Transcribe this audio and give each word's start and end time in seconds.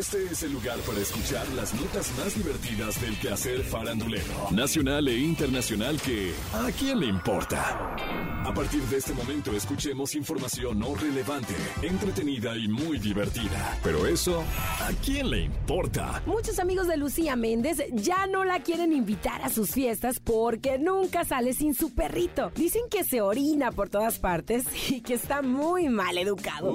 Este 0.00 0.24
es 0.32 0.42
el 0.44 0.54
lugar 0.54 0.78
para 0.86 0.98
escuchar 0.98 1.46
las 1.50 1.74
notas 1.74 2.10
más 2.16 2.34
divertidas 2.34 2.98
del 3.02 3.18
quehacer 3.18 3.62
farandulero, 3.62 4.50
nacional 4.50 5.06
e 5.08 5.18
internacional 5.18 6.00
que 6.00 6.32
¿a 6.54 6.70
quién 6.72 7.00
le 7.00 7.06
importa? 7.06 7.94
A 8.42 8.54
partir 8.54 8.80
de 8.84 8.96
este 8.96 9.12
momento 9.12 9.52
escuchemos 9.54 10.14
información 10.14 10.78
no 10.78 10.94
relevante, 10.94 11.54
entretenida 11.82 12.56
y 12.56 12.66
muy 12.66 12.98
divertida. 12.98 13.78
Pero 13.84 14.06
eso, 14.06 14.42
¿a 14.80 14.90
quién 15.04 15.28
le 15.28 15.42
importa? 15.42 16.22
Muchos 16.24 16.58
amigos 16.60 16.86
de 16.86 16.96
Lucía 16.96 17.36
Méndez 17.36 17.84
ya 17.92 18.26
no 18.26 18.46
la 18.46 18.60
quieren 18.60 18.94
invitar 18.94 19.42
a 19.42 19.50
sus 19.50 19.72
fiestas 19.72 20.18
porque 20.18 20.78
nunca 20.78 21.26
sale 21.26 21.52
sin 21.52 21.74
su 21.74 21.92
perrito. 21.92 22.50
Dicen 22.56 22.84
que 22.90 23.04
se 23.04 23.20
orina 23.20 23.70
por 23.70 23.90
todas 23.90 24.18
partes 24.18 24.64
y 24.88 25.02
que 25.02 25.12
está 25.12 25.42
muy 25.42 25.90
mal 25.90 26.16
educado. 26.16 26.72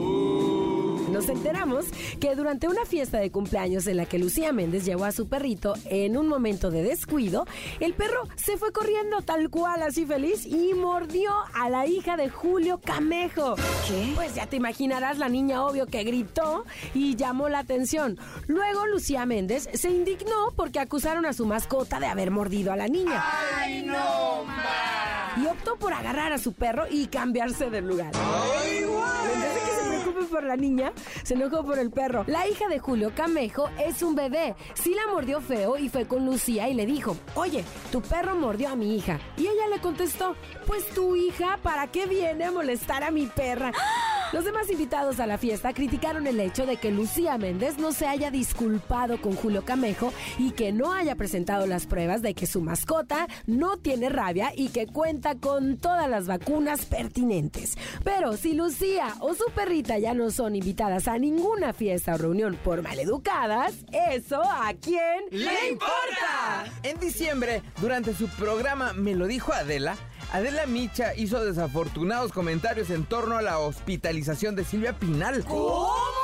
Nos 1.16 1.29
enteramos 1.29 1.86
que 2.20 2.36
durante 2.36 2.68
una 2.68 2.84
fiesta 2.84 3.20
de 3.20 3.31
cumpleaños 3.31 3.88
en 3.88 3.95
la 3.95 4.05
que 4.05 4.20
Lucía 4.20 4.52
Méndez 4.52 4.84
llevó 4.84 5.05
a 5.05 5.13
su 5.13 5.30
perrito 5.30 5.73
en 5.85 6.17
un 6.17 6.27
momento 6.27 6.72
de 6.72 6.84
descuido, 6.84 7.45
el 7.80 7.94
perro 7.94 8.27
se 8.35 8.58
fue 8.58 8.73
corriendo 8.73 9.22
tal 9.22 9.49
cual 9.49 9.81
así 9.81 10.05
feliz 10.05 10.45
y 10.45 10.73
mordió 10.73 11.31
a 11.53 11.70
la 11.70 11.88
hija 11.88 12.17
de 12.17 12.27
Julio 12.27 12.81
Camejo. 12.84 13.55
¿Qué? 13.88 14.12
Pues 14.13 14.36
ya 14.36 14.48
te 14.48 14.58
imaginarás 14.58 15.17
la 15.17 15.30
niña 15.30 15.63
obvio 15.63 15.86
que 15.86 16.03
gritó 16.03 16.66
y 16.94 17.16
llamó 17.16 17.47
la 17.47 17.59
atención. 17.59 18.20
Luego 18.47 18.86
Lucía 18.86 19.25
Méndez 19.25 19.70
se 19.73 19.91
indignó 19.91 20.52
porque 20.58 20.81
acusaron 20.81 21.25
a 21.25 21.31
su 21.31 21.45
mascota 21.45 22.02
de 22.02 22.08
haber 22.08 22.30
mordido 22.30 22.73
a 22.73 22.75
la 22.75 22.89
niña. 22.89 23.23
¡Ay, 23.58 23.84
no, 23.84 24.44
ma! 24.44 25.41
Y 25.41 25.47
optó 25.47 25.77
por 25.77 25.94
agarrar 25.94 26.34
a 26.34 26.38
su 26.38 26.52
perro 26.52 26.86
y 26.89 27.08
cambiarse 27.08 27.70
de 27.70 27.81
lugar. 27.81 28.11
¡Ay, 28.16 28.80
En 28.80 29.41
vez 29.41 29.53
de 29.53 29.59
que 29.61 29.75
se 29.75 29.88
preocupe 29.88 30.24
por 30.35 30.44
la 30.44 30.57
niña, 30.57 30.91
se 31.23 31.35
enojó 31.35 31.63
por 31.63 31.80
el 31.80 31.91
perro. 31.91 32.25
La 32.27 32.45
hija 32.45 32.67
de 32.67 32.77
Julio 32.77 33.13
Camejo 33.16 33.70
es 33.80 34.03
un 34.03 34.16
bebé. 34.16 34.53
Sí 34.73 34.94
la 34.94 35.09
mordió 35.13 35.39
feo 35.39 35.77
y 35.77 35.88
fue 35.88 36.05
con 36.09 36.25
Lucía 36.25 36.67
y 36.67 36.73
le 36.73 36.86
dijo, 36.86 37.16
oye, 37.36 37.64
tu 37.89 38.02
perro 38.02 38.36
mordió 38.36 38.67
a 38.67 38.75
mi 38.75 38.97
hija. 38.97 39.17
Y 39.38 39.44
ella 39.44 39.67
le 39.73 39.80
contestó, 39.80 40.36
pues 40.67 40.89
tu 40.89 41.16
hija, 41.16 41.58
¿para 41.63 41.88
qué 41.88 42.06
viene 42.06 42.44
a 42.44 42.52
molestar 42.52 43.02
a 43.06 43.11
mi 43.11 43.28
perra? 43.28 43.72
Los 44.36 44.44
demás 44.44 44.69
invitados 44.69 45.22
a 45.22 45.28
la 45.28 45.38
fiesta 45.38 45.72
criticaron 45.72 46.28
el 46.28 46.41
hecho 46.41 46.66
de 46.66 46.75
que 46.75 46.91
Lucía 46.91 47.38
Méndez 47.38 47.78
no 47.78 47.94
se 47.94 48.05
haya 48.05 48.31
disculpado 48.31 49.22
con 49.22 49.33
Julio 49.33 49.64
Camejo 49.64 50.11
y 50.38 50.52
que 50.52 50.73
no 50.73 50.91
haya 50.91 51.16
presentado 51.16 51.66
las 51.67 51.86
pruebas 51.86 52.22
de 52.22 52.33
que 52.33 52.45
su 52.45 52.59
mascota 52.59 53.28
no 53.47 53.78
tiene 53.78 54.09
rabia 54.09 54.52
y 54.53 54.67
que 54.67 54.88
cuenta 54.88 55.36
con 55.36 55.78
todas 55.78 56.09
las 56.09 56.28
vacunas 56.28 56.86
pertinentes. 56.86 57.78
Pero 58.03 58.36
si 58.36 58.52
Lucía 58.52 59.13
o 59.22 59.36
su 59.36 59.45
perrita 59.56 60.00
ya 60.00 60.13
no 60.13 60.30
son 60.31 60.58
invitadas 60.58 61.08
a 61.08 61.17
ninguna 61.17 61.72
fiesta 61.72 62.16
o 62.16 62.17
reunión 62.17 62.58
por 62.61 62.81
maleducadas, 62.81 63.73
¿eso 63.94 64.44
a 64.44 64.73
quién 64.73 65.23
¡Le 65.31 65.69
importa! 65.69 66.66
En 66.83 67.00
diciembre, 67.00 67.61
durante 67.80 68.13
su 68.13 68.28
programa 68.28 68.91
Me 68.91 69.16
lo 69.16 69.28
dijo 69.28 69.53
Adela, 69.53 69.95
Adela 70.31 70.66
Micha 70.66 71.16
hizo 71.16 71.44
desafortunados 71.44 72.31
comentarios 72.31 72.90
en 72.90 73.06
torno 73.06 73.38
a 73.38 73.42
la 73.42 73.59
hospitalización 73.59 74.56
de 74.56 74.66
Silvia 74.66 74.94
Pinal. 74.94 75.44
¿Cómo? 75.45 76.16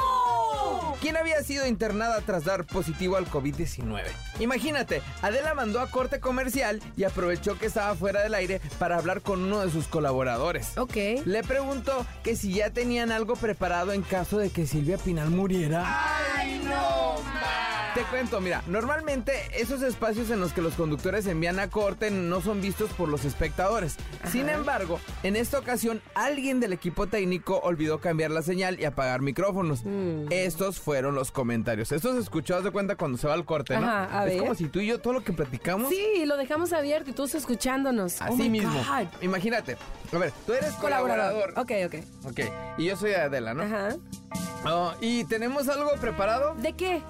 quien 1.01 1.17
había 1.17 1.41
sido 1.43 1.67
internada 1.67 2.21
tras 2.21 2.45
dar 2.45 2.63
positivo 2.65 3.17
al 3.17 3.27
COVID-19. 3.27 4.03
Imagínate, 4.39 5.01
Adela 5.21 5.53
mandó 5.55 5.81
a 5.81 5.89
corte 5.89 6.19
comercial 6.19 6.79
y 6.95 7.03
aprovechó 7.03 7.57
que 7.57 7.65
estaba 7.65 7.95
fuera 7.95 8.21
del 8.21 8.35
aire 8.35 8.61
para 8.77 8.97
hablar 8.97 9.21
con 9.21 9.43
uno 9.43 9.65
de 9.65 9.71
sus 9.71 9.87
colaboradores. 9.87 10.77
Ok. 10.77 10.95
Le 11.25 11.43
preguntó 11.43 12.05
que 12.23 12.35
si 12.35 12.53
ya 12.53 12.69
tenían 12.69 13.11
algo 13.11 13.35
preparado 13.35 13.93
en 13.93 14.03
caso 14.03 14.37
de 14.37 14.51
que 14.51 14.67
Silvia 14.67 14.99
Pinal 14.99 15.31
muriera. 15.31 15.83
¡Ay! 16.37 16.50
Te 17.93 18.03
cuento, 18.03 18.39
mira, 18.39 18.63
normalmente 18.67 19.33
esos 19.59 19.81
espacios 19.81 20.29
en 20.29 20.39
los 20.39 20.53
que 20.53 20.61
los 20.61 20.75
conductores 20.75 21.27
envían 21.27 21.59
a 21.59 21.69
corte 21.69 22.09
no 22.09 22.39
son 22.39 22.61
vistos 22.61 22.89
por 22.91 23.09
los 23.09 23.25
espectadores. 23.25 23.97
Sin 24.31 24.47
embargo, 24.47 24.97
en 25.23 25.35
esta 25.35 25.59
ocasión 25.59 26.01
alguien 26.15 26.61
del 26.61 26.71
equipo 26.71 27.07
técnico 27.07 27.59
olvidó 27.59 27.99
cambiar 27.99 28.31
la 28.31 28.43
señal 28.43 28.79
y 28.79 28.85
apagar 28.85 29.19
micrófonos. 29.21 29.83
Estos 30.29 30.79
fueron 30.79 31.15
los 31.15 31.31
comentarios. 31.31 31.91
Esto 31.91 32.13
se 32.13 32.19
escuchó, 32.19 32.55
haz 32.55 32.63
de 32.63 32.71
cuenta, 32.71 32.95
cuando 32.95 33.17
se 33.17 33.27
va 33.27 33.33
al 33.33 33.43
corte, 33.43 33.77
¿no? 33.77 33.85
Ajá, 33.85 34.21
a 34.21 34.25
es 34.25 34.31
ver. 34.31 34.39
como 34.39 34.55
si 34.55 34.69
tú 34.69 34.79
y 34.79 34.87
yo 34.87 35.01
todo 35.01 35.11
lo 35.11 35.23
que 35.25 35.33
platicamos... 35.33 35.89
Sí, 35.89 36.23
lo 36.25 36.37
dejamos 36.37 36.71
abierto 36.71 37.09
y 37.09 37.13
todos 37.13 37.35
escuchándonos. 37.35 38.21
Oh 38.21 38.25
Así 38.25 38.43
my 38.43 38.49
mismo. 38.51 38.71
God. 38.73 39.07
Imagínate. 39.21 39.75
A 40.13 40.17
ver, 40.17 40.31
tú 40.45 40.53
eres 40.53 40.71
colaborador. 40.75 41.53
Ok, 41.57 41.71
ok. 41.87 41.95
Ok. 42.23 42.39
Y 42.77 42.85
yo 42.85 42.95
soy 42.95 43.11
Adela, 43.13 43.53
¿no? 43.53 43.63
Ajá. 43.63 43.97
Oh, 44.65 44.93
y 45.01 45.23
tenemos 45.25 45.67
algo 45.67 45.89
preparado 45.99 46.53
¿De 46.55 46.71
qué? 46.73 47.01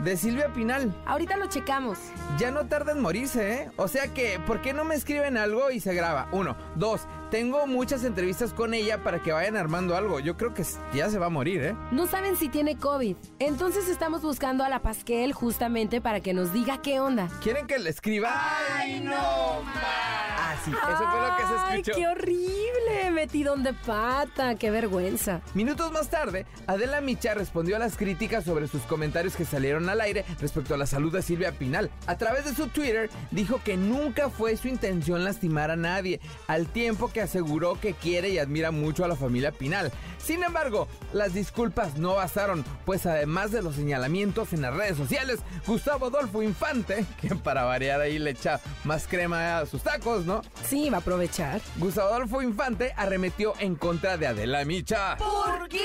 De 0.00 0.16
Silvia 0.16 0.52
Pinal. 0.52 0.94
Ahorita 1.06 1.36
lo 1.36 1.46
checamos. 1.46 1.98
Ya 2.38 2.50
no 2.50 2.66
tarda 2.66 2.92
en 2.92 3.00
morirse, 3.00 3.54
¿eh? 3.54 3.70
O 3.76 3.88
sea 3.88 4.08
que, 4.12 4.38
¿por 4.46 4.60
qué 4.60 4.72
no 4.72 4.84
me 4.84 4.94
escriben 4.94 5.36
algo 5.36 5.70
y 5.70 5.80
se 5.80 5.94
graba? 5.94 6.28
Uno. 6.32 6.56
Dos. 6.74 7.02
Tengo 7.30 7.66
muchas 7.66 8.04
entrevistas 8.04 8.52
con 8.52 8.72
ella 8.72 9.02
para 9.02 9.20
que 9.20 9.32
vayan 9.32 9.56
armando 9.56 9.96
algo. 9.96 10.20
Yo 10.20 10.36
creo 10.36 10.54
que 10.54 10.64
ya 10.94 11.10
se 11.10 11.18
va 11.18 11.26
a 11.26 11.30
morir, 11.30 11.62
¿eh? 11.62 11.76
No 11.90 12.06
saben 12.06 12.36
si 12.36 12.48
tiene 12.48 12.76
COVID. 12.76 13.16
Entonces 13.40 13.88
estamos 13.88 14.22
buscando 14.22 14.62
a 14.64 14.68
la 14.68 14.80
Pasquel 14.80 15.32
justamente 15.32 16.00
para 16.00 16.20
que 16.20 16.34
nos 16.34 16.52
diga 16.52 16.80
qué 16.82 17.00
onda. 17.00 17.28
¿Quieren 17.42 17.66
que 17.66 17.78
le 17.78 17.90
escriba? 17.90 18.30
¡Ay, 18.76 19.00
no! 19.00 19.14
Ah, 19.16 20.54
sí. 20.64 20.70
Eso 20.70 21.10
fue 21.10 21.20
lo 21.20 21.36
que 21.36 21.42
se 21.42 21.48
¡Ay, 21.58 21.80
escuchó. 21.80 21.96
qué 21.96 22.06
horrible! 22.08 22.85
Metidón 23.10 23.62
de 23.62 23.72
pata. 23.72 24.54
¡Qué 24.56 24.70
vergüenza! 24.70 25.40
Minutos 25.54 25.92
más 25.92 26.08
tarde, 26.08 26.46
Adela 26.66 27.00
Micha 27.00 27.34
respondió 27.34 27.76
a 27.76 27.78
las 27.78 27.96
críticas 27.96 28.44
sobre 28.44 28.68
sus 28.68 28.82
comentarios 28.82 29.36
que 29.36 29.44
salieron 29.44 29.88
al 29.88 30.00
aire 30.00 30.24
respecto 30.40 30.74
a 30.74 30.78
la 30.78 30.86
salud 30.86 31.12
de 31.12 31.22
Silvia 31.22 31.52
Pinal. 31.52 31.90
A 32.06 32.16
través 32.16 32.44
de 32.44 32.54
su 32.54 32.68
Twitter, 32.68 33.10
dijo 33.30 33.60
que 33.64 33.76
nunca 33.76 34.30
fue 34.30 34.56
su 34.56 34.68
intención 34.68 35.24
lastimar 35.24 35.70
a 35.70 35.76
nadie, 35.76 36.20
al 36.46 36.66
tiempo 36.66 37.08
que 37.12 37.20
aseguró 37.20 37.80
que 37.80 37.94
quiere 37.94 38.30
y 38.30 38.38
admira 38.38 38.70
mucho 38.70 39.04
a 39.04 39.08
la 39.08 39.16
familia 39.16 39.52
Pinal. 39.52 39.92
Sin 40.18 40.42
embargo, 40.42 40.88
las 41.12 41.34
disculpas 41.34 41.98
no 41.98 42.14
bastaron, 42.14 42.64
pues 42.84 43.06
además 43.06 43.52
de 43.52 43.62
los 43.62 43.76
señalamientos 43.76 44.52
en 44.52 44.62
las 44.62 44.74
redes 44.74 44.96
sociales, 44.96 45.38
Gustavo 45.66 46.06
Adolfo 46.06 46.42
Infante, 46.42 47.06
que 47.20 47.34
para 47.36 47.64
variar 47.64 48.00
ahí 48.00 48.18
le 48.18 48.30
echa 48.30 48.60
más 48.84 49.06
crema 49.06 49.58
a 49.58 49.66
sus 49.66 49.82
tacos, 49.82 50.26
¿no? 50.26 50.42
Sí, 50.68 50.90
va 50.90 50.98
a 50.98 51.00
aprovechar. 51.00 51.60
Gustavo 51.76 52.08
Adolfo 52.08 52.42
Infante 52.42 52.92
arremetió 52.96 53.54
en 53.58 53.76
contra 53.76 54.16
de 54.16 54.26
Adela 54.26 54.64
Micha. 54.64 55.16
¿Por 55.16 55.68
qué? 55.68 55.84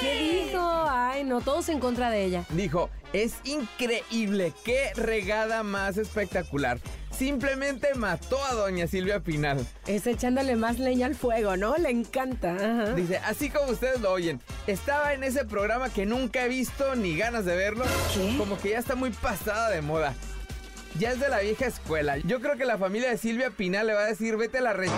¿Qué 0.00 0.46
dijo? 0.46 0.60
Ay, 0.88 1.24
no, 1.24 1.40
todos 1.40 1.68
en 1.68 1.80
contra 1.80 2.10
de 2.10 2.24
ella. 2.24 2.44
Dijo, 2.50 2.90
es 3.12 3.34
increíble, 3.44 4.52
qué 4.64 4.92
regada 4.94 5.62
más 5.62 5.96
espectacular. 5.96 6.78
Simplemente 7.10 7.94
mató 7.94 8.38
a 8.44 8.54
doña 8.54 8.86
Silvia 8.86 9.18
Pinal. 9.18 9.66
Es 9.88 10.06
echándole 10.06 10.54
más 10.54 10.78
leña 10.78 11.06
al 11.06 11.16
fuego, 11.16 11.56
¿no? 11.56 11.76
Le 11.76 11.90
encanta. 11.90 12.54
Ajá. 12.54 12.94
Dice, 12.94 13.18
así 13.18 13.50
como 13.50 13.72
ustedes 13.72 14.00
lo 14.00 14.12
oyen, 14.12 14.40
estaba 14.68 15.14
en 15.14 15.24
ese 15.24 15.44
programa 15.44 15.90
que 15.90 16.06
nunca 16.06 16.44
he 16.44 16.48
visto 16.48 16.94
ni 16.94 17.16
ganas 17.16 17.44
de 17.44 17.56
verlo. 17.56 17.84
¿Qué? 18.14 18.36
Como 18.38 18.56
que 18.58 18.70
ya 18.70 18.78
está 18.78 18.94
muy 18.94 19.10
pasada 19.10 19.70
de 19.70 19.82
moda. 19.82 20.14
Ya 20.98 21.10
es 21.10 21.20
de 21.20 21.28
la 21.28 21.40
vieja 21.40 21.66
escuela. 21.66 22.18
Yo 22.18 22.40
creo 22.40 22.56
que 22.56 22.64
la 22.64 22.78
familia 22.78 23.10
de 23.10 23.18
Silvia 23.18 23.50
Pinal 23.50 23.86
le 23.88 23.94
va 23.94 24.00
a 24.00 24.06
decir, 24.06 24.36
vete 24.36 24.58
a 24.58 24.62
la 24.62 24.72
red. 24.72 24.88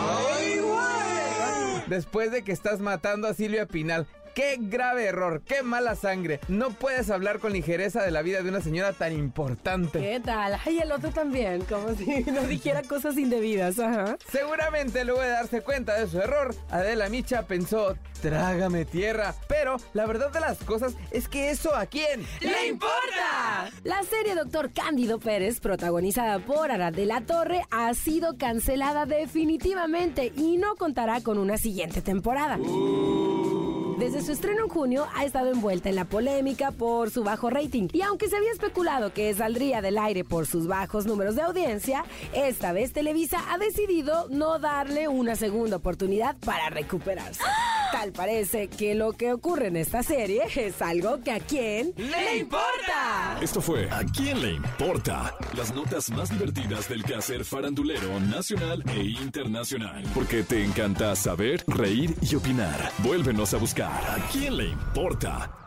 Después 1.90 2.30
de 2.30 2.44
que 2.44 2.52
estás 2.52 2.78
matando 2.78 3.26
a 3.26 3.34
Silvia 3.34 3.66
Pinal. 3.66 4.06
Qué 4.40 4.56
grave 4.58 5.04
error, 5.04 5.42
qué 5.44 5.62
mala 5.62 5.94
sangre. 5.94 6.40
No 6.48 6.70
puedes 6.70 7.10
hablar 7.10 7.40
con 7.40 7.52
ligereza 7.52 8.02
de 8.02 8.10
la 8.10 8.22
vida 8.22 8.40
de 8.40 8.48
una 8.48 8.62
señora 8.62 8.94
tan 8.94 9.12
importante. 9.12 9.98
¿Qué 9.98 10.18
tal? 10.18 10.58
Ay, 10.64 10.78
el 10.78 10.92
otro 10.92 11.10
también, 11.10 11.62
como 11.66 11.94
si 11.94 12.24
no 12.32 12.44
dijera 12.44 12.82
cosas 12.82 13.18
indebidas. 13.18 13.78
Ajá. 13.78 14.16
Seguramente 14.32 15.04
luego 15.04 15.20
de 15.20 15.28
darse 15.28 15.60
cuenta 15.60 16.00
de 16.00 16.08
su 16.08 16.22
error, 16.22 16.54
Adela 16.70 17.10
Micha 17.10 17.42
pensó, 17.42 17.98
trágame 18.22 18.86
tierra. 18.86 19.34
Pero 19.46 19.76
la 19.92 20.06
verdad 20.06 20.32
de 20.32 20.40
las 20.40 20.56
cosas 20.64 20.94
es 21.10 21.28
que 21.28 21.50
eso 21.50 21.74
a 21.76 21.84
quién. 21.84 22.24
¡Le 22.40 22.68
importa! 22.68 23.68
La 23.84 24.02
serie 24.04 24.34
Doctor 24.34 24.72
Cándido 24.72 25.18
Pérez, 25.18 25.60
protagonizada 25.60 26.38
por 26.38 26.70
Arad 26.70 26.94
de 26.94 27.04
la 27.04 27.20
Torre, 27.20 27.60
ha 27.70 27.92
sido 27.92 28.38
cancelada 28.38 29.04
definitivamente 29.04 30.32
y 30.34 30.56
no 30.56 30.76
contará 30.76 31.20
con 31.20 31.36
una 31.36 31.58
siguiente 31.58 32.00
temporada. 32.00 32.58
Desde 34.00 34.22
su 34.22 34.32
estreno 34.32 34.62
en 34.64 34.70
junio 34.70 35.06
ha 35.14 35.26
estado 35.26 35.52
envuelta 35.52 35.90
en 35.90 35.94
la 35.94 36.06
polémica 36.06 36.70
por 36.70 37.10
su 37.10 37.22
bajo 37.22 37.50
rating 37.50 37.88
y 37.92 38.00
aunque 38.00 38.30
se 38.30 38.36
había 38.38 38.50
especulado 38.50 39.12
que 39.12 39.34
saldría 39.34 39.82
del 39.82 39.98
aire 39.98 40.24
por 40.24 40.46
sus 40.46 40.66
bajos 40.66 41.04
números 41.04 41.36
de 41.36 41.42
audiencia, 41.42 42.06
esta 42.32 42.72
vez 42.72 42.94
Televisa 42.94 43.38
ha 43.52 43.58
decidido 43.58 44.26
no 44.30 44.58
darle 44.58 45.06
una 45.08 45.36
segunda 45.36 45.76
oportunidad 45.76 46.34
para 46.38 46.70
recuperarse. 46.70 47.42
Tal 47.92 48.12
parece 48.12 48.68
que 48.68 48.94
lo 48.94 49.12
que 49.12 49.34
ocurre 49.34 49.66
en 49.66 49.76
esta 49.76 50.02
serie 50.02 50.44
es 50.56 50.80
algo 50.80 51.20
que 51.22 51.32
a 51.32 51.40
quién 51.40 51.92
¡Le 51.96 52.38
importa! 52.38 53.36
Esto 53.42 53.60
fue 53.60 53.90
¿A 53.90 54.02
quién 54.04 54.40
le 54.40 54.52
importa? 54.52 55.36
Las 55.54 55.74
notas 55.74 56.08
más 56.10 56.30
divertidas 56.30 56.88
del 56.88 57.04
quehacer 57.04 57.44
farandulero 57.44 58.18
nacional 58.20 58.82
e 58.96 59.02
internacional. 59.02 60.04
Porque 60.14 60.42
te 60.42 60.64
encanta 60.64 61.14
saber, 61.16 61.64
reír 61.66 62.14
y 62.22 62.34
opinar. 62.36 62.92
Vuélvenos 63.02 63.52
a 63.52 63.58
buscar 63.58 63.89
¿A 63.90 64.16
quién 64.30 64.56
le 64.56 64.66
importa? 64.68 65.59